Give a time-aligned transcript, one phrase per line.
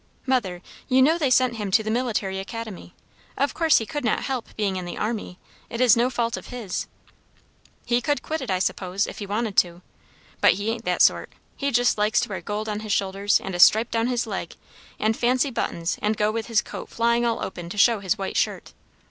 [0.25, 2.95] "Mother, you know they sent him to the Military Academy;
[3.37, 5.37] of course he could not help being in the army.
[5.69, 6.87] It is no fault of his."
[7.85, 9.83] "He could quit it, I suppose, if he wanted to.
[10.41, 11.31] But he ain't that sort.
[11.55, 14.55] He just likes to wear gold on his shoulders, and a stripe down his leg,
[14.97, 18.37] and fancy buttons, and go with his coat flying all open to show his white
[18.37, 18.73] shirt.